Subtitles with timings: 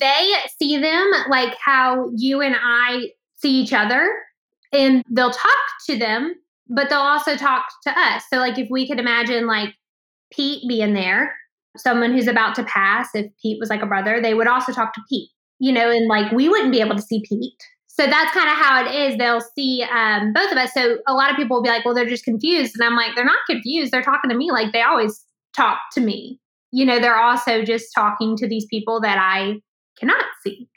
[0.00, 4.12] they see them like how you and I see each other,
[4.72, 6.34] and they'll talk to them,
[6.68, 8.24] but they'll also talk to us.
[8.32, 9.74] So, like, if we could imagine like
[10.32, 11.34] Pete being there,
[11.76, 14.94] someone who's about to pass, if Pete was like a brother, they would also talk
[14.94, 17.52] to Pete, you know, and like we wouldn't be able to see Pete.
[17.86, 19.18] So that's kind of how it is.
[19.18, 20.72] They'll see um, both of us.
[20.72, 22.74] So a lot of people will be like, well, they're just confused.
[22.76, 23.92] And I'm like, they're not confused.
[23.92, 25.22] They're talking to me like they always
[25.54, 26.40] talk to me.
[26.72, 29.56] You know, they're also just talking to these people that I
[29.98, 30.68] cannot see.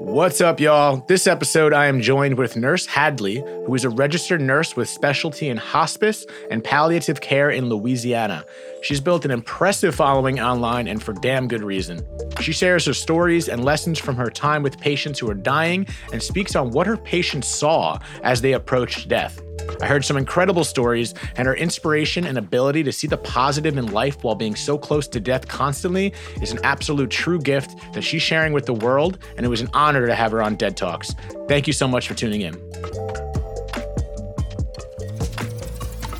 [0.00, 1.04] What's up, y'all?
[1.06, 5.48] This episode, I am joined with Nurse Hadley, who is a registered nurse with specialty
[5.48, 8.44] in hospice and palliative care in Louisiana.
[8.82, 12.06] She's built an impressive following online and for damn good reason.
[12.40, 16.22] She shares her stories and lessons from her time with patients who are dying and
[16.22, 19.40] speaks on what her patients saw as they approached death.
[19.80, 23.92] I heard some incredible stories, and her inspiration and ability to see the positive in
[23.92, 28.22] life while being so close to death constantly is an absolute true gift that she's
[28.22, 31.14] sharing with the world, and it was an honor to have her on Dead Talks.
[31.48, 32.54] Thank you so much for tuning in.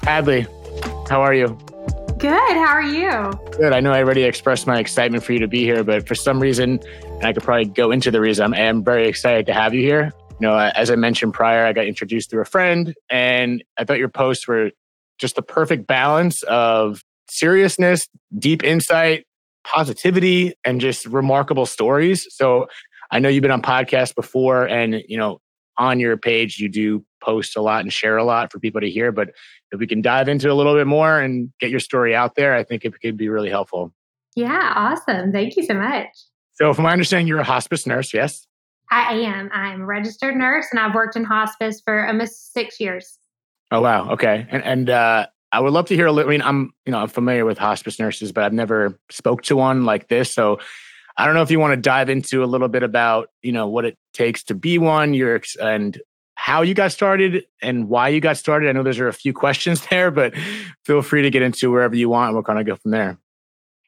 [0.02, 0.46] Hadley,
[1.08, 1.58] how are you?
[2.18, 2.32] Good.
[2.32, 3.30] How are you?
[3.52, 3.72] Good.
[3.72, 6.40] I know I already expressed my excitement for you to be here, but for some
[6.40, 9.74] reason, and I could probably go into the reason, I am very excited to have
[9.74, 13.64] you here you know, as I mentioned prior, I got introduced through a friend, and
[13.78, 14.70] I thought your posts were
[15.18, 18.08] just the perfect balance of seriousness,
[18.38, 19.26] deep insight,
[19.64, 22.26] positivity, and just remarkable stories.
[22.30, 22.68] So
[23.10, 25.40] I know you've been on podcasts before, and you know,
[25.76, 28.90] on your page you do post a lot and share a lot for people to
[28.90, 29.10] hear.
[29.12, 29.30] But
[29.72, 32.54] if we can dive into a little bit more and get your story out there,
[32.54, 33.92] I think it could be really helpful.
[34.36, 35.32] Yeah, awesome.
[35.32, 36.08] Thank you so much.
[36.54, 38.46] So, from my understanding, you're a hospice nurse, yes?
[38.90, 39.50] I am.
[39.52, 43.18] I'm a registered nurse and I've worked in hospice for almost six years.
[43.70, 44.10] Oh wow.
[44.12, 44.46] Okay.
[44.50, 46.98] And and uh I would love to hear a little I mean, I'm you know,
[46.98, 50.32] I'm familiar with hospice nurses, but I've never spoke to one like this.
[50.32, 50.58] So
[51.16, 53.66] I don't know if you want to dive into a little bit about, you know,
[53.66, 56.00] what it takes to be one, your and
[56.36, 58.68] how you got started and why you got started.
[58.68, 60.34] I know there's are a few questions there, but
[60.84, 63.18] feel free to get into wherever you want and we'll kind of go from there.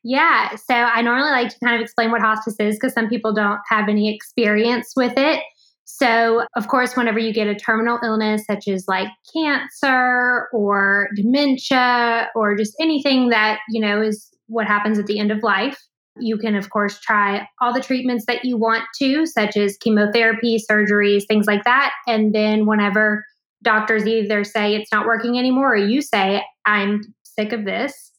[0.02, 0.56] Yeah.
[0.56, 3.60] So I normally like to kind of explain what hospice is because some people don't
[3.68, 5.42] have any experience with it.
[5.84, 12.28] So, of course, whenever you get a terminal illness such as like cancer or dementia
[12.34, 15.78] or just anything that, you know, is what happens at the end of life,
[16.16, 20.62] you can, of course, try all the treatments that you want to, such as chemotherapy,
[20.70, 21.92] surgeries, things like that.
[22.06, 23.24] And then, whenever
[23.62, 28.09] doctors either say it's not working anymore or you say, I'm sick of this,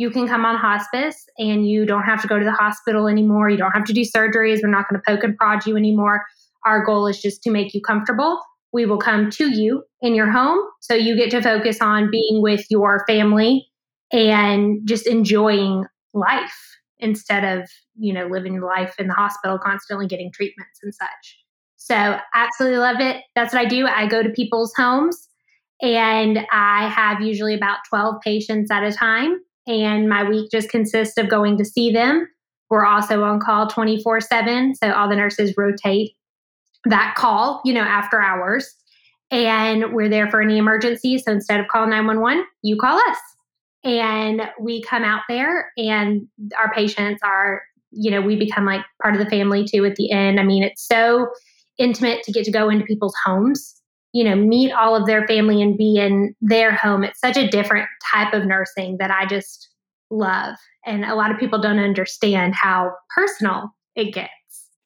[0.00, 3.50] you can come on hospice and you don't have to go to the hospital anymore.
[3.50, 4.60] You don't have to do surgeries.
[4.62, 6.24] We're not going to poke and prod you anymore.
[6.64, 8.40] Our goal is just to make you comfortable.
[8.72, 12.40] We will come to you in your home so you get to focus on being
[12.40, 13.68] with your family
[14.10, 15.84] and just enjoying
[16.14, 17.68] life instead of,
[17.98, 21.44] you know, living life in the hospital constantly getting treatments and such.
[21.76, 23.22] So, absolutely love it.
[23.34, 23.86] That's what I do.
[23.86, 25.28] I go to people's homes
[25.82, 31.16] and I have usually about 12 patients at a time and my week just consists
[31.18, 32.28] of going to see them.
[32.70, 34.74] We're also on call 24 7.
[34.76, 36.12] So all the nurses rotate
[36.84, 38.74] that call, you know, after hours.
[39.30, 41.18] And we're there for any emergency.
[41.18, 43.18] So instead of calling 911, you call us.
[43.84, 46.26] And we come out there, and
[46.58, 50.10] our patients are, you know, we become like part of the family too at the
[50.10, 50.38] end.
[50.38, 51.28] I mean, it's so
[51.78, 53.79] intimate to get to go into people's homes
[54.12, 57.04] you know, meet all of their family and be in their home.
[57.04, 59.68] It's such a different type of nursing that I just
[60.10, 60.56] love.
[60.84, 64.30] And a lot of people don't understand how personal it gets.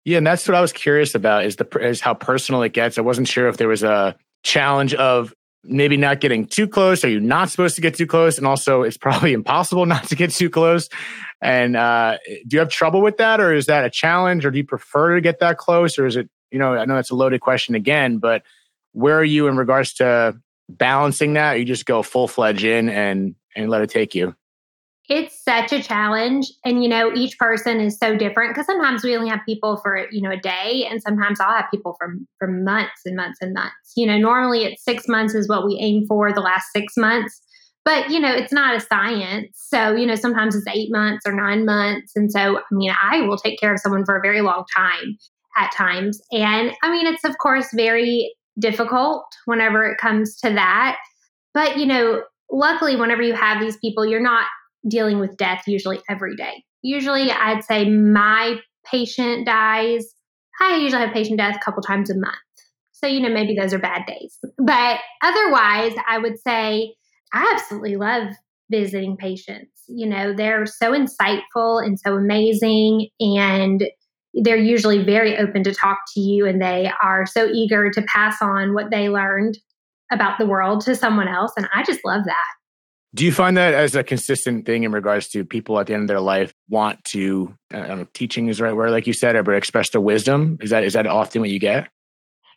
[0.04, 2.98] Yeah, and that's what I was curious about is the is how personal it gets.
[2.98, 7.02] I wasn't sure if there was a challenge of maybe not getting too close.
[7.04, 8.36] Are you not supposed to get too close?
[8.36, 10.90] And also, it's probably impossible not to get too close.
[11.40, 14.58] And uh, do you have trouble with that, or is that a challenge, or do
[14.58, 16.28] you prefer to get that close, or is it?
[16.50, 18.42] You know, I know that's a loaded question again, but
[18.94, 20.34] where are you in regards to
[20.68, 21.58] balancing that?
[21.58, 24.34] you just go full fledged in and and let it take you?
[25.08, 26.50] It's such a challenge.
[26.64, 30.06] And, you know, each person is so different because sometimes we only have people for,
[30.10, 33.52] you know, a day and sometimes I'll have people for, for months and months and
[33.52, 33.92] months.
[33.96, 37.38] You know, normally it's six months is what we aim for the last six months.
[37.84, 39.50] But, you know, it's not a science.
[39.52, 42.12] So, you know, sometimes it's eight months or nine months.
[42.16, 45.18] And so, I mean, I will take care of someone for a very long time
[45.58, 46.18] at times.
[46.32, 50.96] And I mean, it's of course very difficult whenever it comes to that.
[51.52, 54.46] But, you know, luckily, whenever you have these people, you're not
[54.88, 56.64] dealing with death usually every day.
[56.82, 60.06] Usually, I'd say my patient dies.
[60.60, 62.34] I usually have patient death a couple times a month.
[62.92, 64.38] So, you know, maybe those are bad days.
[64.58, 66.94] But otherwise, I would say
[67.32, 68.28] I absolutely love
[68.70, 69.82] visiting patients.
[69.88, 73.84] You know, they're so insightful and so amazing and
[74.42, 78.40] they're usually very open to talk to you and they are so eager to pass
[78.40, 79.58] on what they learned
[80.10, 82.44] about the world to someone else and I just love that.
[83.14, 86.02] Do you find that as a consistent thing in regards to people at the end
[86.02, 89.12] of their life want to, I don't know, teaching is the right word, like you
[89.12, 90.58] said, or express their wisdom?
[90.60, 91.88] Is that is that often what you get?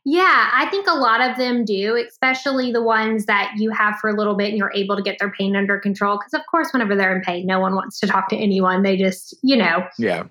[0.09, 4.09] Yeah, I think a lot of them do, especially the ones that you have for
[4.09, 6.17] a little bit and you're able to get their pain under control.
[6.17, 8.83] Because, of course, whenever they're in pain, no one wants to talk to anyone.
[8.83, 10.23] They just, you know, yeah,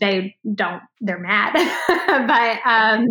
[0.00, 1.54] they don't, they're mad.
[2.26, 3.06] but, um,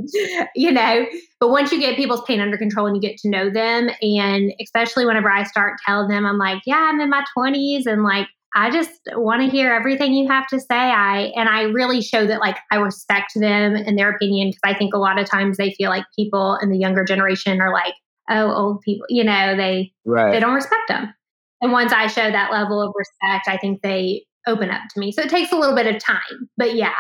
[0.56, 1.06] you know,
[1.39, 4.54] but once you get people's pain under control and you get to know them, and
[4.62, 8.27] especially whenever I start telling them, I'm like, yeah, I'm in my 20s and like,
[8.56, 10.75] I just want to hear everything you have to say.
[10.75, 14.77] I and I really show that like I respect them and their opinion because I
[14.77, 17.94] think a lot of times they feel like people in the younger generation are like,
[18.30, 20.31] oh, old people, you know, they right.
[20.31, 21.13] they don't respect them.
[21.62, 25.12] And once I show that level of respect, I think they open up to me.
[25.12, 26.95] So it takes a little bit of time, but yeah.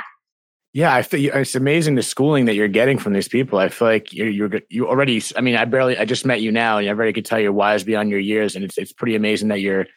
[0.71, 3.57] Yeah, I feel it's amazing the schooling that you're getting from these people.
[3.57, 5.21] I feel like you're you're you already.
[5.35, 5.97] I mean, I barely.
[5.97, 8.55] I just met you now, and I already could tell you're wise beyond your years,
[8.55, 9.87] and it's it's pretty amazing that you're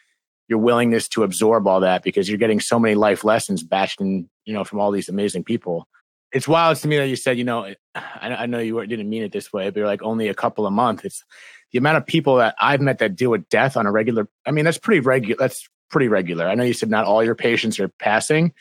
[0.47, 4.29] your willingness to absorb all that because you're getting so many life lessons batched in,
[4.45, 5.87] you know, from all these amazing people.
[6.31, 9.23] It's wild to me that you said, you know, I, I know you didn't mean
[9.23, 11.05] it this way, but you're like only a couple of months.
[11.05, 11.23] It's
[11.71, 14.27] the amount of people that I've met that deal with death on a regular.
[14.45, 15.35] I mean, that's pretty regular.
[15.39, 16.49] That's pretty regular.
[16.49, 18.51] I know you said not all your patients are passing,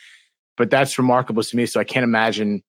[0.57, 1.67] but that's remarkable to me.
[1.67, 2.63] So I can't imagine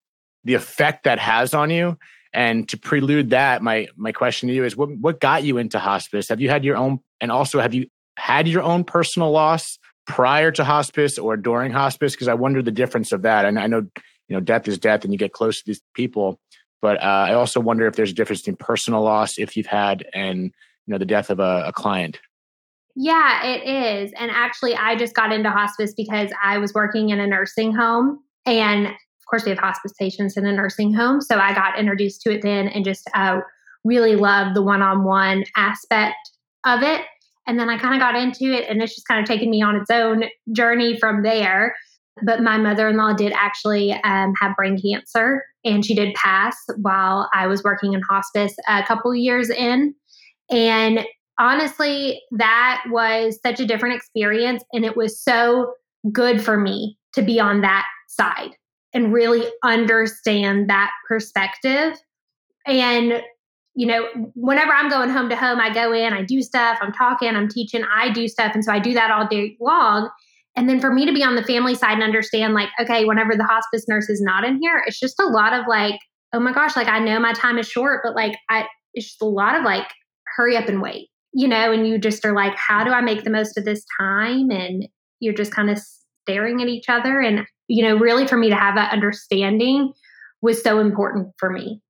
[0.43, 1.97] the effect that has on you.
[2.33, 5.77] And to prelude that, my my question to you is, what what got you into
[5.77, 6.29] hospice?
[6.29, 7.85] Have you had your own, and also have you
[8.17, 9.77] had your own personal loss
[10.07, 12.13] prior to hospice or during hospice?
[12.13, 13.45] Because I wonder the difference of that.
[13.45, 13.85] And I know,
[14.27, 16.39] you know, death is death and you get close to these people.
[16.81, 20.05] But uh, I also wonder if there's a difference in personal loss if you've had
[20.13, 20.45] and,
[20.85, 22.19] you know, the death of a, a client.
[22.95, 24.11] Yeah, it is.
[24.19, 28.19] And actually, I just got into hospice because I was working in a nursing home.
[28.45, 31.21] And of course, we have hospice patients in a nursing home.
[31.21, 33.39] So I got introduced to it then and just uh,
[33.83, 36.17] really loved the one on one aspect
[36.65, 37.01] of it.
[37.47, 39.61] And then I kind of got into it, and it's just kind of taken me
[39.61, 41.75] on its own journey from there.
[42.23, 46.55] But my mother in law did actually um, have brain cancer, and she did pass
[46.77, 49.93] while I was working in hospice a couple years in.
[50.49, 51.05] And
[51.39, 54.63] honestly, that was such a different experience.
[54.73, 55.73] And it was so
[56.11, 58.51] good for me to be on that side
[58.93, 61.97] and really understand that perspective.
[62.65, 63.21] And
[63.75, 66.93] you know, whenever I'm going home to home, I go in, I do stuff, I'm
[66.93, 68.51] talking, I'm teaching, I do stuff.
[68.53, 70.11] And so I do that all day long.
[70.55, 73.35] And then for me to be on the family side and understand, like, okay, whenever
[73.35, 75.99] the hospice nurse is not in here, it's just a lot of like,
[76.33, 79.21] oh my gosh, like I know my time is short, but like, I, it's just
[79.23, 79.87] a lot of like,
[80.35, 83.23] hurry up and wait, you know, and you just are like, how do I make
[83.23, 84.51] the most of this time?
[84.51, 84.87] And
[85.19, 85.79] you're just kind of
[86.23, 87.19] staring at each other.
[87.19, 89.93] And, you know, really for me to have that understanding
[90.41, 91.81] was so important for me.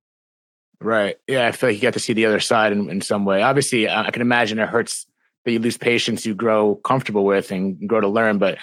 [0.80, 1.16] Right.
[1.26, 3.42] Yeah, I feel like you got to see the other side in, in some way.
[3.42, 5.06] Obviously, I can imagine it hurts
[5.44, 8.58] that you lose patients you grow comfortable with and grow to learn, but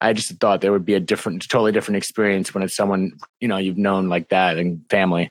[0.00, 3.48] I just thought there would be a different, totally different experience when it's someone you
[3.48, 5.30] know you've known like that and family.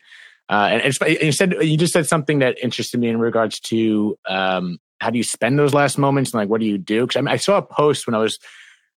[0.54, 4.16] Uh, and, and you said you just said something that interested me in regards to
[4.30, 7.08] um, how do you spend those last moments and like what do you do?
[7.08, 8.38] Because I, mean, I saw a post when I was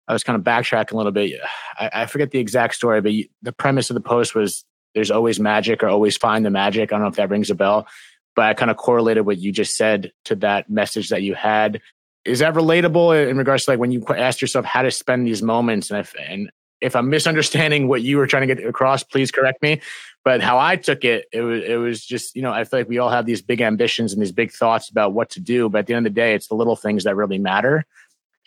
[0.09, 1.41] I was kind of backtracking a little bit.
[1.79, 4.65] I, I forget the exact story, but you, the premise of the post was
[4.97, 6.91] there's always magic or always find the magic.
[6.91, 7.87] I don't know if that rings a bell,
[8.35, 11.81] but I kind of correlated what you just said to that message that you had.
[12.25, 15.41] Is that relatable in regards to like when you asked yourself how to spend these
[15.41, 15.93] moments?
[15.93, 16.51] And if, and
[16.85, 19.81] if I'm misunderstanding what you were trying to get across, please correct me.
[20.23, 22.89] But how I took it, it was it was just you know I feel like
[22.89, 25.79] we all have these big ambitions and these big thoughts about what to do, but
[25.81, 27.85] at the end of the day, it's the little things that really matter.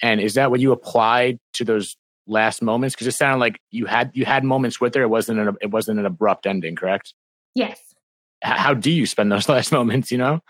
[0.02, 2.96] And is that what you applied to those last moments?
[2.96, 5.02] Because it sounded like you had you had moments with her.
[5.02, 7.14] It wasn't an it wasn't an abrupt ending, correct?
[7.56, 7.80] Yes.
[8.46, 10.12] H- how do you spend those last moments?
[10.12, 10.42] You know.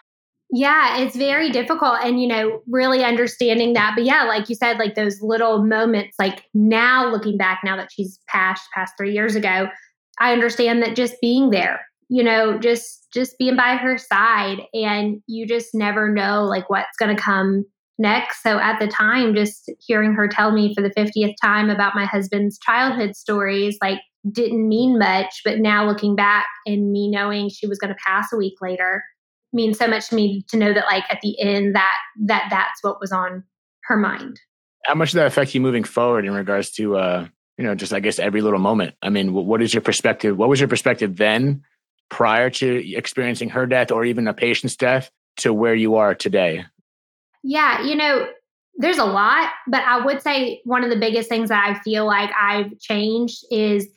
[0.49, 3.93] Yeah, it's very difficult, and you know, really understanding that.
[3.95, 6.15] But yeah, like you said, like those little moments.
[6.17, 9.67] Like now, looking back, now that she's passed, past three years ago,
[10.19, 15.21] I understand that just being there, you know, just just being by her side, and
[15.27, 17.65] you just never know like what's going to come
[17.97, 18.41] next.
[18.41, 22.05] So at the time, just hearing her tell me for the 50th time about my
[22.05, 23.99] husband's childhood stories, like
[24.31, 25.41] didn't mean much.
[25.43, 29.03] But now looking back and me knowing she was going to pass a week later
[29.53, 32.83] means so much to me to know that like at the end that that that's
[32.83, 33.43] what was on
[33.83, 34.39] her mind.
[34.85, 37.27] How much did that affect you moving forward in regards to uh
[37.57, 38.95] you know just I guess every little moment?
[39.01, 40.37] I mean, what is your perspective?
[40.37, 41.63] What was your perspective then
[42.09, 46.65] prior to experiencing her death or even a patient's death to where you are today?
[47.43, 48.27] Yeah, you know,
[48.77, 52.05] There's a lot, but I would say one of the biggest things that I feel
[52.05, 53.87] like I've changed is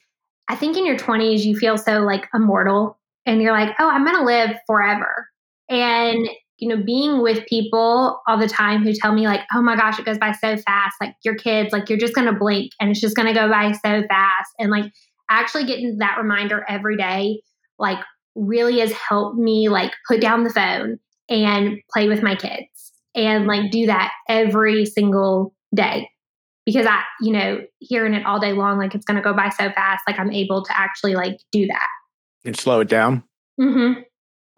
[0.49, 4.05] I think in your 20s, you feel so like immortal and you're like, oh, I'm
[4.05, 5.30] going to live forever.
[5.71, 9.77] And, you know, being with people all the time who tell me, like, oh my
[9.77, 10.97] gosh, it goes by so fast.
[11.01, 13.49] Like your kids, like you're just going to blink and it's just going to go
[13.49, 14.51] by so fast.
[14.59, 14.93] And like
[15.31, 17.41] actually getting that reminder every day,
[17.79, 17.99] like
[18.35, 20.99] really has helped me like put down the phone
[21.29, 26.09] and play with my kids and like do that every single day
[26.67, 29.49] because I, you know, hearing it all day long, like it's going to go by
[29.49, 31.89] so fast, like I'm able to actually like do that
[32.45, 33.23] and slow it down.
[33.61, 34.03] Mm-hmm.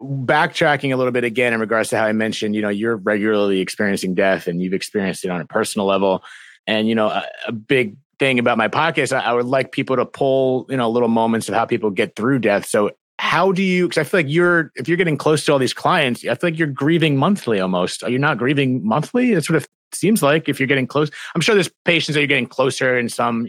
[0.03, 3.59] Backtracking a little bit again in regards to how I mentioned, you know, you're regularly
[3.59, 6.23] experiencing death and you've experienced it on a personal level.
[6.67, 9.95] And, you know, a, a big thing about my podcast, I, I, would like people
[9.95, 12.65] to pull, you know, little moments of how people get through death.
[12.65, 15.59] So how do you because i feel like you're if you're getting close to all
[15.59, 19.49] these clients i feel like you're grieving monthly almost are you not grieving monthly that's
[19.49, 22.47] what it seems like if you're getting close i'm sure there's patients that you're getting
[22.47, 23.47] closer and some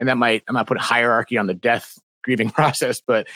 [0.00, 3.26] and that might i'm not put hierarchy on the death grieving process but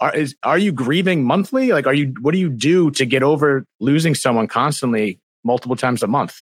[0.00, 3.22] are is are you grieving monthly like are you what do you do to get
[3.22, 6.40] over losing someone constantly multiple times a month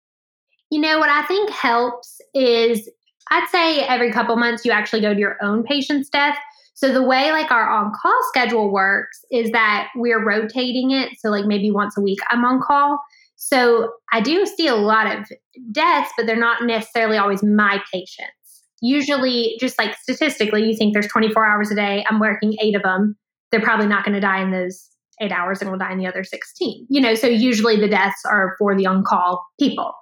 [0.69, 2.89] you know what i think helps is
[3.31, 6.37] i'd say every couple months you actually go to your own patient's death
[6.75, 11.17] so the way like our on call schedule works is that we're rotating it.
[11.19, 12.99] So like maybe once a week I'm on call.
[13.37, 15.25] So I do see a lot of
[15.71, 18.63] deaths, but they're not necessarily always my patients.
[18.81, 22.05] Usually, just like statistically, you think there's 24 hours a day.
[22.09, 23.15] I'm working eight of them.
[23.51, 24.89] They're probably not going to die in those
[25.21, 26.87] eight hours and will die in the other 16.
[26.89, 29.93] You know, so usually the deaths are for the on call people.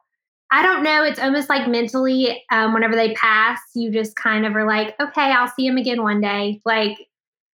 [0.51, 1.03] I don't know.
[1.03, 5.31] It's almost like mentally, um, whenever they pass, you just kind of are like, okay,
[5.31, 6.61] I'll see them again one day.
[6.63, 6.97] Like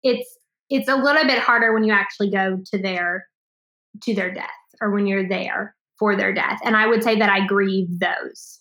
[0.02, 0.36] it's
[0.70, 3.26] it's a little bit harder when you actually go to their
[4.02, 6.60] to their death or when you're there for their death.
[6.64, 8.58] And I would say that I grieve those.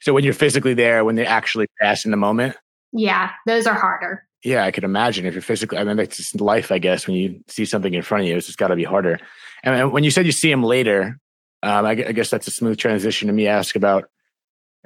[0.00, 2.56] So when you're physically there, when they actually pass in the moment.
[2.92, 4.25] Yeah, those are harder.
[4.46, 5.76] Yeah, I could imagine if you're physically.
[5.76, 7.08] I mean, it's just life, I guess.
[7.08, 9.18] When you see something in front of you, it's just got to be harder.
[9.64, 11.18] And when you said you see him later,
[11.64, 14.04] um, I, I, guess that's a smooth transition to me ask about.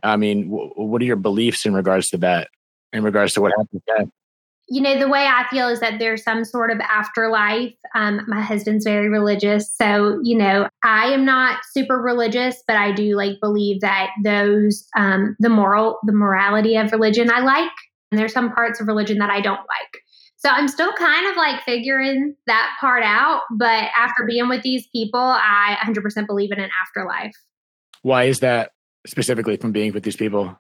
[0.03, 2.49] I mean, w- what are your beliefs in regards to that?
[2.95, 4.11] In regards to what happens then?
[4.71, 7.75] You know, the way I feel is that there's some sort of afterlife.
[7.95, 12.93] Um, my husband's very religious, so you know, I am not super religious, but I
[12.93, 17.69] do like believe that those um, the moral, the morality of religion I like,
[18.11, 20.03] and there's some parts of religion that I don't like.
[20.37, 23.43] So I'm still kind of like figuring that part out.
[23.59, 27.35] But after being with these people, I 100% believe in an afterlife.
[28.03, 28.71] Why is that
[29.07, 30.59] specifically from being with these people?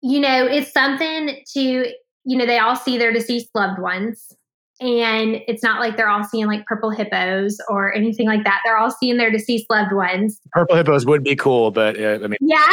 [0.00, 4.32] You know, it's something to, you know, they all see their deceased loved ones.
[4.80, 8.60] And it's not like they're all seeing like purple hippos or anything like that.
[8.64, 10.40] They're all seeing their deceased loved ones.
[10.52, 12.66] Purple hippos would be cool, but uh, I mean, yeah,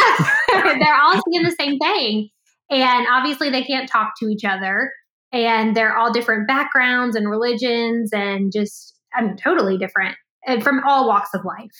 [0.48, 2.30] they're all seeing the same thing.
[2.70, 4.90] And obviously, they can't talk to each other
[5.32, 10.16] and they're all different backgrounds and religions and just I mean, totally different
[10.62, 11.70] from all walks of life.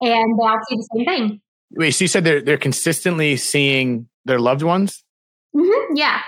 [0.00, 1.40] And they all see the same thing.
[1.72, 5.04] Wait, so you said they're they're consistently seeing their loved ones?
[5.54, 6.20] Mm-hmm, yeah,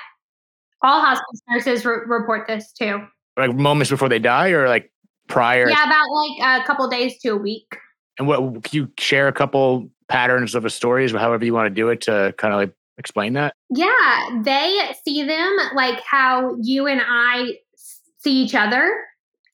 [0.82, 3.00] all hospice nurses re- report this too.
[3.36, 4.92] Like moments before they die, or like
[5.28, 5.68] prior?
[5.68, 7.76] Yeah, about like a couple days to a week.
[8.18, 11.66] And what can you share a couple patterns of a stories, or however you want
[11.66, 13.54] to do it, to kind of like explain that?
[13.68, 17.56] Yeah, they see them like how you and I
[18.18, 18.94] see each other,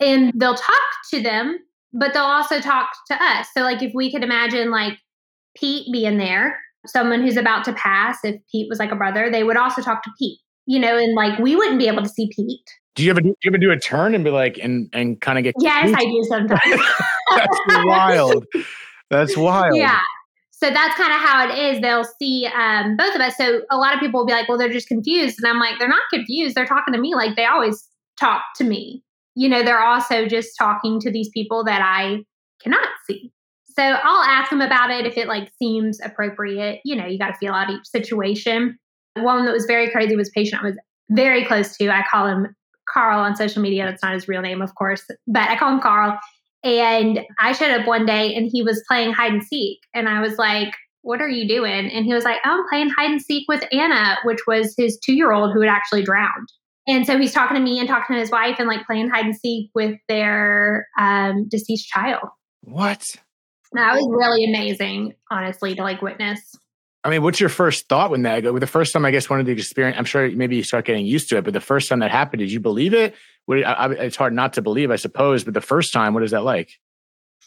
[0.00, 1.58] and they'll talk to them,
[1.94, 3.48] but they'll also talk to us.
[3.56, 4.98] So, like, if we could imagine like
[5.56, 9.44] Pete being there, someone who's about to pass, if Pete was like a brother, they
[9.44, 12.30] would also talk to Pete, you know, and like we wouldn't be able to see
[12.36, 12.60] Pete.
[12.96, 15.38] Do you ever do you ever do a turn and be like and and kind
[15.38, 15.54] of get?
[15.58, 16.60] Yes, I do sometimes.
[17.36, 18.46] That's wild.
[19.08, 19.76] That's wild.
[19.76, 20.00] Yeah
[20.60, 21.80] so that's kind of how it is.
[21.80, 23.36] They'll see um, both of us.
[23.36, 25.38] So a lot of people will be like, well, they're just confused.
[25.38, 26.56] And I'm like, they're not confused.
[26.56, 27.86] They're talking to me like they always
[28.18, 29.04] talk to me.
[29.36, 32.24] You know, they're also just talking to these people that I
[32.60, 33.30] cannot see.
[33.66, 36.80] So I'll ask them about it if it like seems appropriate.
[36.84, 38.76] You know, you got to feel out each situation.
[39.14, 40.76] One that was very crazy was patient I was
[41.10, 41.88] very close to.
[41.88, 42.48] I call him
[42.92, 43.84] Carl on social media.
[43.84, 46.18] That's not his real name, of course, but I call him Carl.
[46.64, 49.78] And I showed up one day and he was playing hide and seek.
[49.94, 51.90] And I was like, What are you doing?
[51.90, 54.98] And he was like, Oh, I'm playing hide and seek with Anna, which was his
[54.98, 56.48] two year old who had actually drowned.
[56.86, 59.26] And so he's talking to me and talking to his wife and like playing hide
[59.26, 62.22] and seek with their um, deceased child.
[62.62, 63.04] What?
[63.72, 66.40] That was really amazing, honestly, to like witness.
[67.04, 68.42] I mean, what's your first thought when that?
[68.42, 69.96] The first time, I guess, one of the experience.
[69.98, 72.40] I'm sure maybe you start getting used to it, but the first time that happened,
[72.40, 73.14] did you believe it?
[73.48, 75.42] What, I, I, it's hard not to believe, I suppose.
[75.42, 76.78] But the first time, what is that like?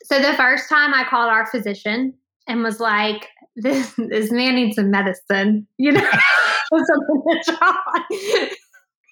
[0.05, 2.15] So the first time, I called our physician
[2.48, 6.01] and was like, this this man needs some medicine, you know,
[6.72, 8.50] something that's wrong.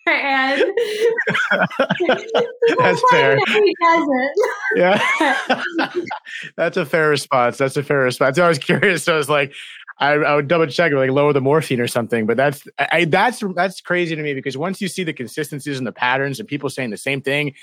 [0.07, 0.63] and
[2.79, 3.37] that's fair.
[3.37, 4.33] He doesn't.
[4.75, 5.61] Yeah,
[6.57, 7.59] that's a fair response.
[7.59, 8.39] That's a fair response.
[8.39, 9.03] I was curious.
[9.03, 9.53] So I was like,
[9.99, 12.25] I, I would double check, like lower the morphine or something.
[12.25, 15.85] But that's I, that's that's crazy to me because once you see the consistencies and
[15.85, 17.53] the patterns and people saying the same thing,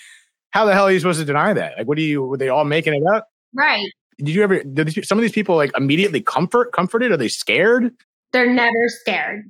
[0.50, 1.78] how the hell are you supposed to deny that?
[1.78, 2.22] Like, what do you?
[2.22, 3.28] Were they all making it up?
[3.54, 3.90] Right.
[4.18, 4.62] Did you ever?
[4.62, 7.10] Did some of these people like immediately comfort comforted?
[7.10, 7.94] Are they scared?
[8.32, 9.44] They're never scared.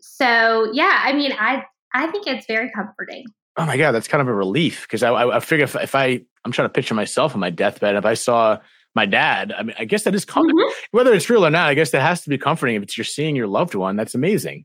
[0.00, 1.64] So yeah, I mean, I
[1.94, 3.24] I think it's very comforting.
[3.56, 5.94] Oh my god, that's kind of a relief because I, I, I figure if, if
[5.94, 8.58] I I'm trying to picture myself on my deathbed, if I saw
[8.96, 10.56] my dad, I mean, I guess that is comforting.
[10.56, 10.96] Mm-hmm.
[10.96, 13.04] Whether it's real or not, I guess that has to be comforting if it's you're
[13.04, 13.94] seeing your loved one.
[13.94, 14.64] That's amazing.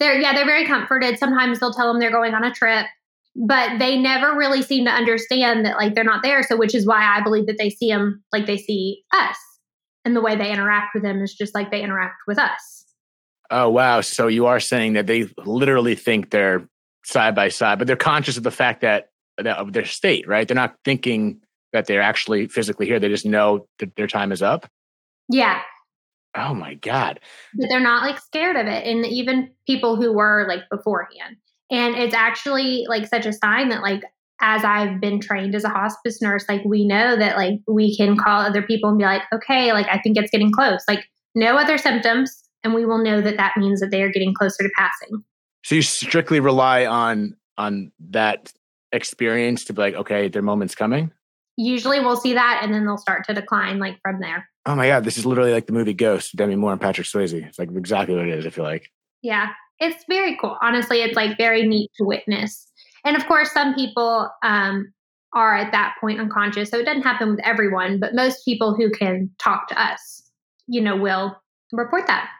[0.00, 1.18] They're yeah, they're very comforted.
[1.18, 2.86] Sometimes they'll tell them they're going on a trip,
[3.36, 6.42] but they never really seem to understand that like they're not there.
[6.42, 9.38] So, which is why I believe that they see them like they see us,
[10.04, 12.84] and the way they interact with them is just like they interact with us.
[13.50, 14.00] Oh wow!
[14.00, 16.68] So you are saying that they literally think they're
[17.04, 20.46] side by side, but they're conscious of the fact that, that of their state, right?
[20.48, 21.40] They're not thinking
[21.72, 22.98] that they're actually physically here.
[22.98, 24.66] They just know that their time is up.
[25.28, 25.60] Yeah.
[26.36, 27.18] Oh my god!
[27.54, 31.36] But they're not like scared of it, and even people who were like beforehand,
[31.72, 34.02] and it's actually like such a sign that like
[34.40, 38.16] as I've been trained as a hospice nurse, like we know that like we can
[38.16, 40.82] call other people and be like, okay, like I think it's getting close.
[40.88, 44.34] Like no other symptoms and we will know that that means that they are getting
[44.34, 45.24] closer to passing.
[45.64, 48.52] So you strictly rely on on that
[48.92, 51.12] experience to be like, okay, their moment's coming.
[51.62, 54.48] Usually, we'll see that, and then they'll start to decline, like from there.
[54.64, 57.34] Oh my god, this is literally like the movie Ghost, Demi Moore and Patrick Swayze.
[57.34, 58.46] It's like exactly what it is.
[58.46, 58.90] I feel like.
[59.20, 59.48] Yeah,
[59.78, 60.56] it's very cool.
[60.62, 62.66] Honestly, it's like very neat to witness.
[63.04, 64.90] And of course, some people um,
[65.34, 68.00] are at that point unconscious, so it doesn't happen with everyone.
[68.00, 70.22] But most people who can talk to us,
[70.66, 71.36] you know, will
[71.72, 72.30] report that.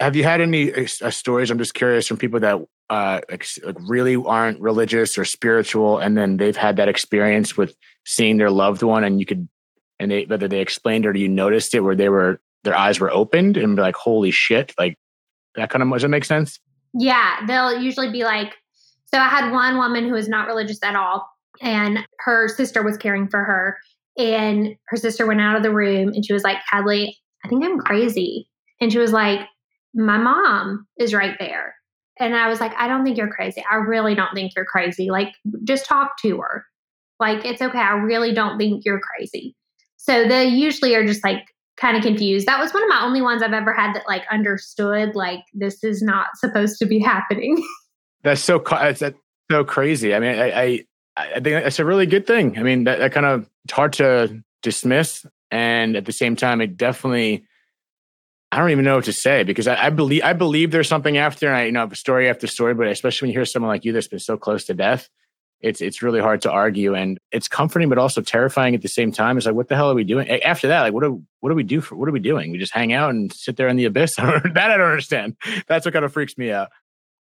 [0.00, 1.50] Have you had any uh, stories?
[1.50, 2.58] I'm just curious from people that
[2.90, 3.46] uh, like,
[3.80, 8.82] really aren't religious or spiritual, and then they've had that experience with seeing their loved
[8.82, 9.48] one, and you could,
[9.98, 13.10] and they whether they explained or you noticed it, where they were their eyes were
[13.10, 14.98] opened and be like, "Holy shit!" Like
[15.56, 16.60] that kind of does that make sense?
[16.94, 18.54] Yeah, they'll usually be like.
[19.06, 21.28] So I had one woman who was not religious at all,
[21.62, 23.78] and her sister was caring for her,
[24.18, 27.64] and her sister went out of the room, and she was like, "Hadley, I think
[27.64, 28.48] I'm crazy,"
[28.80, 29.40] and she was like
[29.96, 31.75] my mom is right there.
[32.18, 33.64] And I was like, I don't think you're crazy.
[33.70, 35.10] I really don't think you're crazy.
[35.10, 36.64] Like, just talk to her.
[37.20, 37.78] Like, it's okay.
[37.78, 39.54] I really don't think you're crazy.
[39.96, 41.44] So they usually are just like
[41.76, 42.46] kind of confused.
[42.46, 45.84] That was one of my only ones I've ever had that like understood, like, this
[45.84, 47.62] is not supposed to be happening.
[48.22, 49.02] that's so, that's,
[49.50, 50.14] so crazy.
[50.14, 50.84] I mean, I, I,
[51.16, 52.58] I think that's a really good thing.
[52.58, 55.24] I mean, that, that kind of, it's hard to dismiss.
[55.50, 57.44] And at the same time, it definitely,
[58.52, 61.18] I don't even know what to say because I, I, believe I believe there's something
[61.18, 62.74] after, and I you know story after story.
[62.74, 65.08] But especially when you hear someone like you that's been so close to death,
[65.60, 69.10] it's it's really hard to argue, and it's comforting but also terrifying at the same
[69.10, 69.36] time.
[69.36, 70.82] It's like, what the hell are we doing after that?
[70.82, 72.52] Like, what do what do we do for what are we doing?
[72.52, 74.14] We just hang out and sit there in the abyss.
[74.16, 75.36] that I don't understand.
[75.66, 76.68] That's what kind of freaks me out.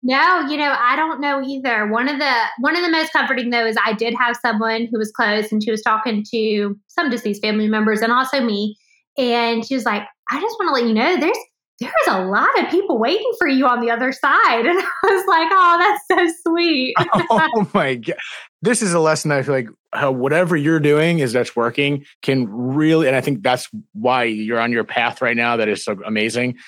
[0.02, 1.86] No, you know, I don't know either.
[1.86, 4.98] One of the one of the most comforting though is I did have someone who
[4.98, 8.76] was close and she was talking to some deceased family members and also me.
[9.18, 11.38] And she was like, I just want to let you know there's
[11.80, 14.66] there's a lot of people waiting for you on the other side.
[14.66, 16.94] And I was like, oh, that's so sweet.
[17.30, 18.16] oh my God.
[18.60, 22.46] This is a lesson I feel like how whatever you're doing is that's working can
[22.50, 25.98] really, and I think that's why you're on your path right now that is so
[26.04, 26.58] amazing,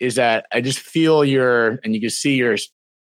[0.00, 2.56] is that I just feel your, and you can see your,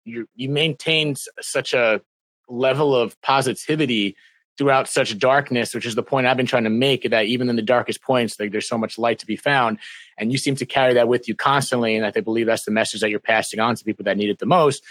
[0.05, 2.01] you you maintain such a
[2.49, 4.15] level of positivity
[4.57, 7.55] throughout such darkness, which is the point I've been trying to make that even in
[7.55, 9.79] the darkest points, like there's so much light to be found.
[10.17, 11.95] And you seem to carry that with you constantly.
[11.95, 14.39] And I believe that's the message that you're passing on to people that need it
[14.39, 14.83] the most.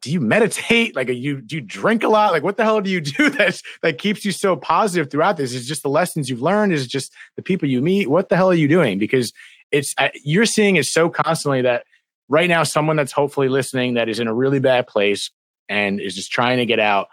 [0.00, 0.94] Do you meditate?
[0.94, 2.32] Like, you do you drink a lot?
[2.32, 5.52] Like, what the hell do you do that that keeps you so positive throughout this?
[5.52, 6.72] Is just the lessons you've learned?
[6.72, 8.08] Is just the people you meet?
[8.08, 8.98] What the hell are you doing?
[8.98, 9.32] Because
[9.72, 11.84] it's you're seeing it so constantly that
[12.28, 15.30] right now, someone that's hopefully listening that is in a really bad place
[15.68, 17.08] and is just trying to get out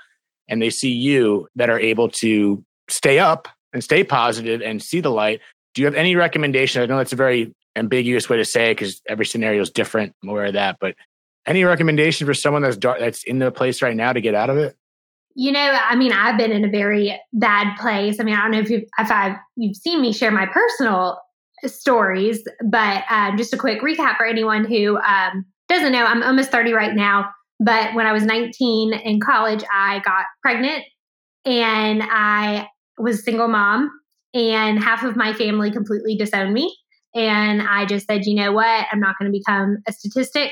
[0.47, 5.01] and they see you that are able to stay up and stay positive and see
[5.01, 5.41] the light,
[5.73, 6.81] do you have any recommendation?
[6.81, 10.13] I know that's a very ambiguous way to say it because every scenario is different.
[10.23, 10.95] I'm aware of that, but
[11.45, 14.49] any recommendation for someone that's dark, that's in the place right now to get out
[14.49, 14.75] of it?
[15.35, 18.19] You know, I mean, I've been in a very bad place.
[18.19, 21.19] I mean, I don't know if you've, if I've, you've seen me share my personal
[21.65, 26.51] stories, but um, just a quick recap for anyone who um, doesn't know, I'm almost
[26.51, 27.29] 30 right now.
[27.59, 30.83] But when I was 19 in college, I got pregnant
[31.45, 33.89] and I was single mom,
[34.33, 36.75] and half of my family completely disowned me.
[37.13, 38.87] And I just said, you know what?
[38.91, 40.51] I'm not going to become a statistic.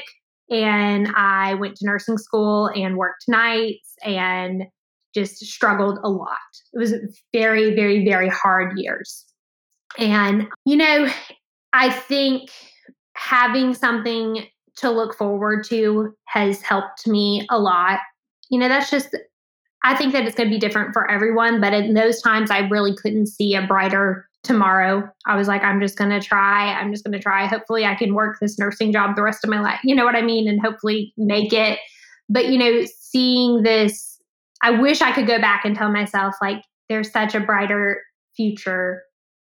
[0.49, 4.63] And I went to nursing school and worked nights and
[5.13, 6.37] just struggled a lot.
[6.73, 6.93] It was
[7.33, 9.25] very, very, very hard years.
[9.97, 11.09] And, you know,
[11.73, 12.49] I think
[13.15, 14.45] having something
[14.77, 17.99] to look forward to has helped me a lot.
[18.49, 19.15] You know, that's just,
[19.83, 21.61] I think that it's going to be different for everyone.
[21.61, 25.09] But in those times, I really couldn't see a brighter tomorrow.
[25.25, 26.73] I was like, I'm just going to try.
[26.73, 27.45] I'm just going to try.
[27.45, 29.79] Hopefully, I can work this nursing job the rest of my life.
[29.83, 30.47] You know what I mean?
[30.47, 31.79] And hopefully make it.
[32.29, 34.19] But, you know, seeing this,
[34.61, 38.01] I wish I could go back and tell myself, like, there's such a brighter
[38.35, 39.03] future,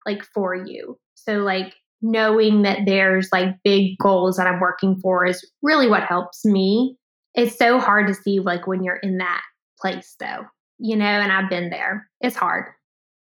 [0.06, 0.98] like, for you.
[1.14, 6.04] So, like, knowing that there's like big goals that I'm working for is really what
[6.04, 6.96] helps me.
[7.34, 9.42] It's so hard to see, like, when you're in that
[9.80, 10.46] place, though,
[10.78, 12.08] you know, and I've been there.
[12.20, 12.66] It's hard.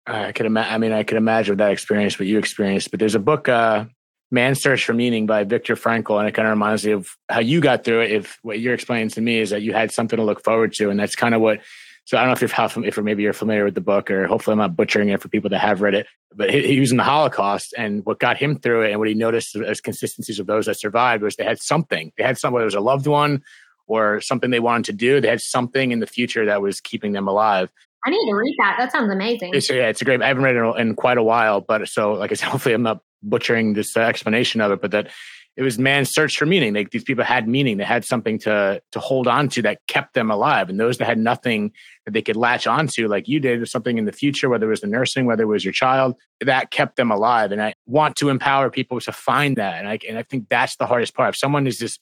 [0.06, 0.74] I could imagine.
[0.74, 2.90] I mean, I could imagine that experience, what you experienced.
[2.90, 3.85] But there's a book, uh,
[4.30, 7.40] "Man's Search for Meaning" by Viktor Frankl, and it kind of reminds me of how
[7.40, 8.11] you got through it.
[8.11, 10.90] If what you're explaining to me is that you had something to look forward to,
[10.90, 11.61] and that's kind of what.
[12.05, 14.27] So I don't know if you're how, if maybe you're familiar with the book, or
[14.27, 16.07] hopefully I'm not butchering it for people that have read it.
[16.35, 19.09] But he, he was in the Holocaust, and what got him through it, and what
[19.09, 22.12] he noticed as consistencies of those that survived was they had something.
[22.17, 22.38] They had.
[22.43, 23.43] Whether it was a loved one
[23.87, 25.21] or something they wanted to do.
[25.21, 27.71] They had something in the future that was keeping them alive.
[28.05, 28.77] I need to read that.
[28.79, 29.55] That sounds amazing.
[29.55, 30.23] It's, yeah, it's a great.
[30.23, 32.83] I haven't read it in quite a while, but so like I said, hopefully I'm
[32.83, 35.09] not butchering this uh, explanation of it, but that
[35.57, 36.73] it was man's search for meaning.
[36.73, 37.77] Like these people had meaning.
[37.77, 40.71] They had something to to hold on to that kept them alive.
[40.71, 41.73] And those that had nothing
[42.07, 44.71] that they could latch onto, like you did, or something in the future, whether it
[44.71, 47.53] was the nursing, whether it was your child, that kept them alive.
[47.53, 49.79] And I want to empower people to find that.
[49.79, 51.31] And I and I think that's the hardest part.
[51.31, 52.01] If someone is just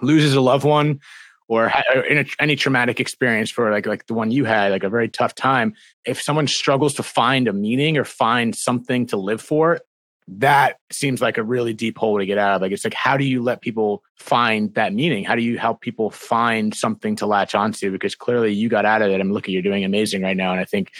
[0.00, 0.98] loses a loved one
[1.46, 1.72] or,
[2.08, 5.08] in a, any traumatic experience for like like the one you had, like a very
[5.08, 9.78] tough time, if someone struggles to find a meaning or find something to live for,
[10.28, 12.62] that seems like a really deep hole to get out of.
[12.62, 15.24] Like it's like how do you let people find that meaning?
[15.24, 17.90] How do you help people find something to latch onto?
[17.90, 19.20] Because clearly you got out of it.
[19.20, 20.92] I'm looking, you're doing amazing right now, and I think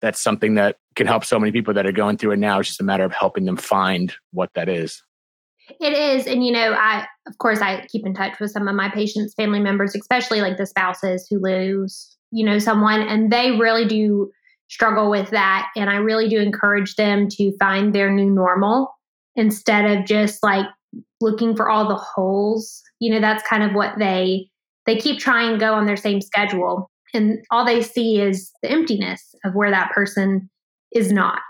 [0.00, 2.60] that's something that can help so many people that are going through it now.
[2.60, 5.02] It's just a matter of helping them find what that is.
[5.80, 6.26] It is.
[6.26, 9.34] And, you know, I, of course, I keep in touch with some of my patients'
[9.34, 14.30] family members, especially like the spouses who lose, you know, someone, and they really do
[14.68, 15.68] struggle with that.
[15.76, 18.94] And I really do encourage them to find their new normal
[19.36, 20.66] instead of just like
[21.20, 22.82] looking for all the holes.
[23.00, 24.48] You know, that's kind of what they,
[24.86, 26.90] they keep trying to go on their same schedule.
[27.14, 30.50] And all they see is the emptiness of where that person
[30.92, 31.40] is not.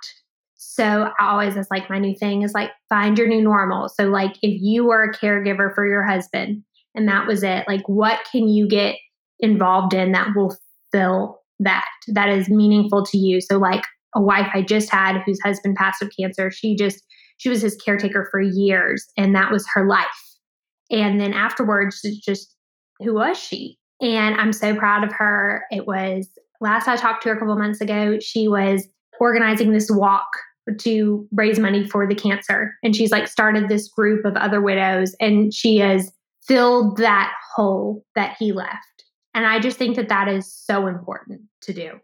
[0.56, 3.88] So I always, it's like my new thing is like find your new normal.
[3.88, 6.62] So, like, if you were a caregiver for your husband
[6.94, 8.96] and that was it, like, what can you get
[9.40, 10.56] involved in that will
[10.92, 13.40] fill that, that is meaningful to you?
[13.40, 17.04] So, like, a wife I just had whose husband passed of cancer, she just,
[17.36, 20.06] she was his caretaker for years and that was her life.
[20.90, 22.54] And then afterwards, just
[23.00, 23.78] who was she?
[24.00, 25.64] And I'm so proud of her.
[25.70, 26.28] It was
[26.60, 28.86] last I talked to her a couple months ago, she was
[29.20, 30.28] organizing this walk
[30.80, 32.74] to raise money for the cancer.
[32.82, 36.10] And she's like started this group of other widows and she has
[36.46, 39.04] filled that hole that he left.
[39.34, 42.00] And I just think that that is so important to do.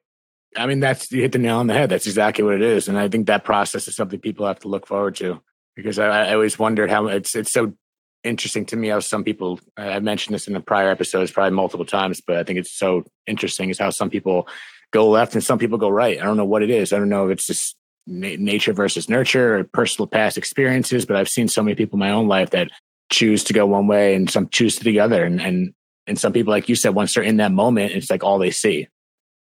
[0.56, 1.90] I mean, that's you hit the nail on the head.
[1.90, 2.88] That's exactly what it is.
[2.88, 5.40] And I think that process is something people have to look forward to
[5.74, 7.72] because I, I always wondered how it's, it's so
[8.22, 11.84] interesting to me how some people, I mentioned this in the prior episodes probably multiple
[11.84, 14.48] times, but I think it's so interesting is how some people
[14.92, 16.20] go left and some people go right.
[16.20, 16.92] I don't know what it is.
[16.92, 21.16] I don't know if it's just na- nature versus nurture or personal past experiences, but
[21.16, 22.68] I've seen so many people in my own life that
[23.10, 25.24] choose to go one way and some choose to the other.
[25.24, 25.74] And, and,
[26.06, 28.50] and some people, like you said, once they're in that moment, it's like all they
[28.50, 28.88] see.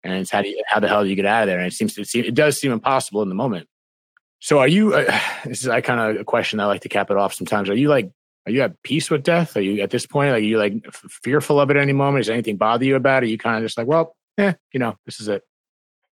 [0.02, 1.58] And it's how do you, how the hell do you get out of there?
[1.58, 3.68] And it seems to seem, it does seem impossible in the moment.
[4.40, 7.10] So are you, uh, this is I kind of a question I like to cap
[7.10, 7.68] it off sometimes.
[7.68, 8.10] Are you like,
[8.46, 9.56] are you at peace with death?
[9.56, 12.24] Are you at this point, are you like f- fearful of it any moment?
[12.24, 13.26] Does anything bother you about it?
[13.26, 15.42] Are you kind of just like, well, eh, you know, this is it.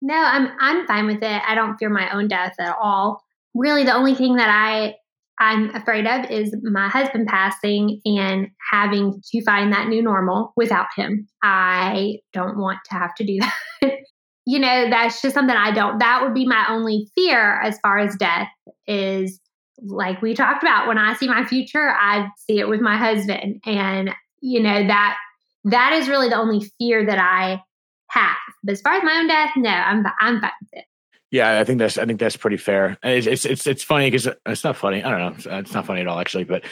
[0.01, 1.41] No, I'm I'm fine with it.
[1.47, 3.23] I don't fear my own death at all.
[3.53, 4.95] Really, the only thing that I
[5.41, 10.85] I'm afraid of is my husband passing and having to find that new normal without
[10.95, 11.27] him.
[11.41, 13.93] I don't want to have to do that.
[14.45, 15.97] you know, that's just something I don't.
[15.97, 18.49] That would be my only fear as far as death
[18.85, 19.39] is
[19.81, 23.61] like we talked about when I see my future, I see it with my husband
[23.65, 25.17] and you know that
[25.63, 27.63] that is really the only fear that I
[28.09, 28.37] have.
[28.63, 30.85] But as far as my own death, no, I'm I'm fine with it.
[31.31, 32.97] Yeah, I think that's I think that's pretty fair.
[33.03, 35.01] It's it's it's, it's funny because it's not funny.
[35.01, 35.59] I don't know.
[35.59, 36.43] It's not funny at all, actually.
[36.43, 36.65] But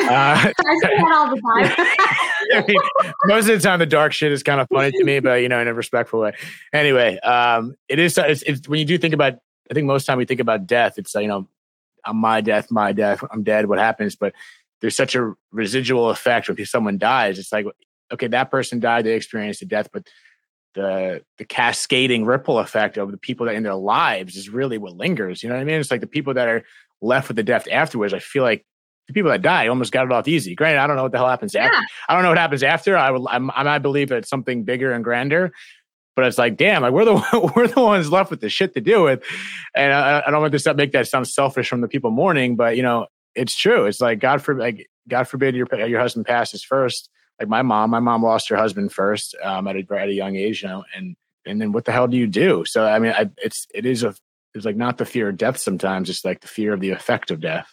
[0.00, 0.52] uh, I
[0.82, 1.74] say that all the time.
[2.54, 5.20] I mean, most of the time, the dark shit is kind of funny to me,
[5.20, 6.32] but you know, in a respectful way.
[6.72, 8.16] Anyway, um, it is.
[8.16, 9.34] It's, it's when you do think about.
[9.70, 11.46] I think most time we think about death, it's uh, you know,
[12.06, 14.16] I'm my death, my death, I'm dead, what happens?
[14.16, 14.32] But
[14.80, 17.38] there's such a residual effect when someone dies.
[17.38, 17.66] It's like,
[18.12, 20.06] okay, that person died, they experienced a death, but
[20.76, 24.96] the the cascading ripple effect of the people that in their lives is really what
[24.96, 25.42] lingers.
[25.42, 25.80] You know what I mean?
[25.80, 26.62] It's like the people that are
[27.02, 28.14] left with the death afterwards.
[28.14, 28.64] I feel like
[29.08, 30.54] the people that die almost got it off easy.
[30.54, 31.64] Granted, I don't know what the hell happens yeah.
[31.64, 31.78] after.
[32.08, 32.96] I don't know what happens after.
[32.96, 35.52] I would, I'm, I believe it's something bigger and grander.
[36.14, 38.80] But it's like, damn, like we're the we're the ones left with the shit to
[38.80, 39.22] deal with,
[39.74, 42.76] and I, I don't want to make that sound selfish from the people mourning, but
[42.76, 43.84] you know, it's true.
[43.86, 47.10] It's like God forbid, like God forbid your your husband passes first.
[47.38, 50.36] Like my mom, my mom lost her husband first um, at a at a young
[50.36, 52.64] age, you know, and and then what the hell do you do?
[52.64, 54.14] So I mean, I, it's it is a
[54.54, 57.30] it's like not the fear of death sometimes, it's like the fear of the effect
[57.30, 57.68] of death.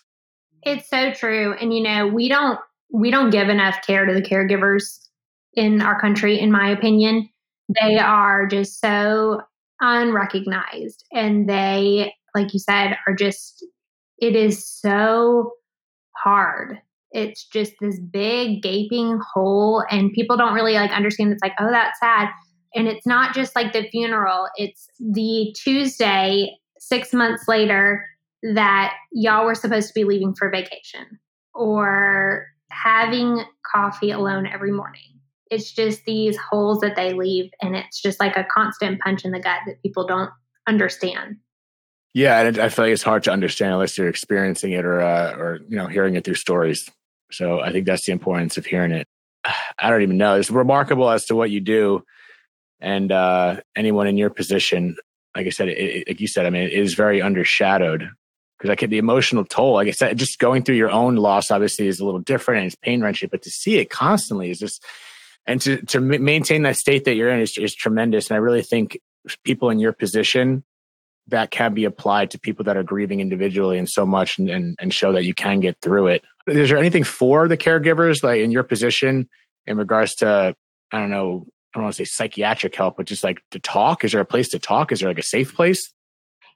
[0.63, 1.53] It's so true.
[1.53, 2.59] And you know, we don't
[2.91, 4.99] we don't give enough care to the caregivers
[5.53, 7.29] in our country, in my opinion.
[7.81, 9.41] They are just so
[9.79, 13.65] unrecognized and they, like you said, are just
[14.19, 15.51] it is so
[16.15, 16.79] hard.
[17.13, 21.69] It's just this big gaping hole and people don't really like understand it's like, oh,
[21.71, 22.29] that's sad.
[22.75, 26.49] And it's not just like the funeral, it's the Tuesday,
[26.79, 28.05] six months later,
[28.53, 31.19] that y'all were supposed to be leaving for vacation
[31.53, 35.01] or having coffee alone every morning.
[35.49, 39.31] It's just these holes that they leave, and it's just like a constant punch in
[39.31, 40.31] the gut that people don't
[40.67, 41.37] understand.
[42.13, 45.35] Yeah, and I feel like it's hard to understand unless you're experiencing it or uh,
[45.35, 46.89] or you know hearing it through stories.
[47.33, 49.07] So I think that's the importance of hearing it.
[49.79, 50.35] I don't even know.
[50.35, 52.03] It's remarkable as to what you do,
[52.79, 54.97] and uh, anyone in your position,
[55.35, 58.09] like I said, it, it, like you said, I mean, it is very undershadowed
[58.57, 59.73] because I get the emotional toll.
[59.73, 62.67] Like I said, just going through your own loss obviously is a little different and
[62.67, 64.83] it's pain wrenching, but to see it constantly is just,
[65.45, 68.29] and to, to maintain that state that you're in is, is tremendous.
[68.29, 68.99] And I really think
[69.43, 70.63] people in your position
[71.27, 74.75] that can be applied to people that are grieving individually and so much and, and,
[74.79, 76.23] and show that you can get through it.
[76.47, 79.29] Is there anything for the caregivers, like in your position
[79.65, 80.55] in regards to,
[80.91, 84.03] I don't know, I don't want to say psychiatric help, but just like to talk?
[84.03, 84.91] Is there a place to talk?
[84.91, 85.91] Is there like a safe place?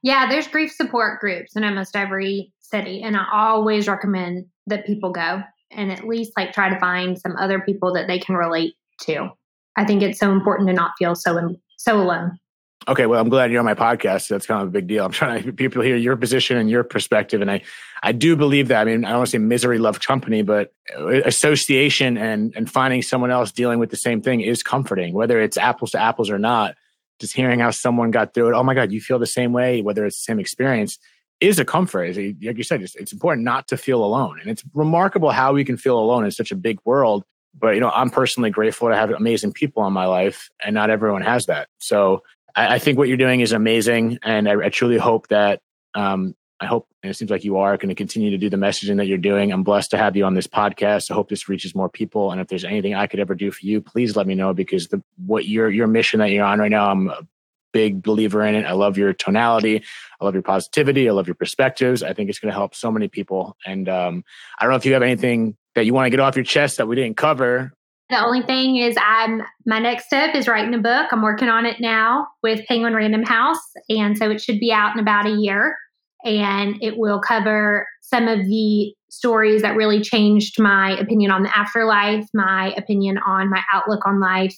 [0.02, 3.02] Yeah, there's grief support groups in almost every city.
[3.02, 7.34] And I always recommend that people go and at least like try to find some
[7.36, 9.30] other people that they can relate to.
[9.76, 12.38] I think it's so important to not feel so so alone.
[12.86, 14.28] Okay, well, I'm glad you're on my podcast.
[14.28, 15.04] That's kind of a big deal.
[15.04, 17.62] I'm trying to people hear your position and your perspective, and I,
[18.02, 18.82] I do believe that.
[18.82, 22.70] I mean, I don't want to say misery loves company, but uh, association and and
[22.70, 26.30] finding someone else dealing with the same thing is comforting, whether it's apples to apples
[26.30, 26.76] or not
[27.18, 28.54] just hearing how someone got through it.
[28.54, 30.98] Oh my God, you feel the same way, whether it's the same experience,
[31.40, 32.16] is a comfort.
[32.16, 34.38] Like you said, it's, it's important not to feel alone.
[34.40, 37.24] And it's remarkable how we can feel alone in such a big world.
[37.58, 40.90] But, you know, I'm personally grateful to have amazing people in my life, and not
[40.90, 41.68] everyone has that.
[41.78, 42.22] So
[42.58, 44.18] I, I think what you're doing is amazing.
[44.22, 45.60] And I, I truly hope that
[45.94, 48.56] um, I hope, and it seems like you are going to continue to do the
[48.56, 49.52] messaging that you're doing.
[49.52, 51.10] I'm blessed to have you on this podcast.
[51.10, 52.32] I hope this reaches more people.
[52.32, 54.88] And if there's anything I could ever do for you, please let me know because
[54.88, 57.26] the what your your mission that you're on right now, I'm a
[57.72, 58.64] big believer in it.
[58.64, 59.84] I love your tonality.
[60.20, 61.08] I love your positivity.
[61.08, 62.02] I love your perspectives.
[62.02, 63.56] I think it's going to help so many people.
[63.64, 64.24] And um,
[64.58, 66.78] I don't know if you have anything that you want to get off your chest
[66.78, 67.72] that we didn't cover.
[68.10, 71.08] The only thing is, I'm my next step is writing a book.
[71.12, 74.94] I'm working on it now with Penguin Random House, and so it should be out
[74.94, 75.76] in about a year
[76.24, 81.56] and it will cover some of the stories that really changed my opinion on the
[81.56, 84.56] afterlife, my opinion on my outlook on life,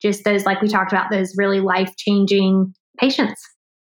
[0.00, 3.40] just those, like we talked about, those really life changing patients.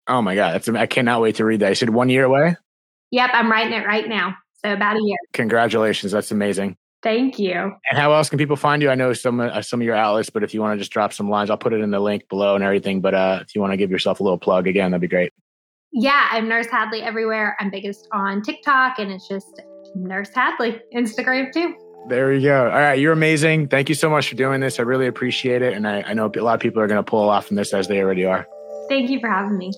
[0.08, 0.54] Oh my God.
[0.54, 1.70] That's, I cannot wait to read that.
[1.70, 2.56] You said one year away?
[3.12, 4.36] Yep, I'm writing it right now.
[4.64, 5.18] So about a year.
[5.34, 6.12] Congratulations.
[6.12, 6.78] That's amazing.
[7.06, 7.54] Thank you.
[7.54, 8.90] And how else can people find you?
[8.90, 11.14] I know some uh, some of your outlets, but if you want to just drop
[11.14, 13.00] some lines, I'll put it in the link below and everything.
[13.00, 15.32] But uh, if you want to give yourself a little plug again, that'd be great
[15.98, 17.56] yeah, I'm Nurse Hadley everywhere.
[17.62, 19.62] I'm biggest on TikTok and it's just
[19.96, 21.74] Nurse Hadley, Instagram too.
[22.10, 22.66] There you go.
[22.66, 23.00] All right.
[23.00, 23.70] You're amazing.
[23.70, 24.78] Thank you so much for doing this.
[24.78, 25.74] I really appreciate it.
[25.74, 27.74] And I, I know a lot of people are going to pull off from this
[27.74, 28.46] as they already are.
[28.90, 29.72] Thank you for having me.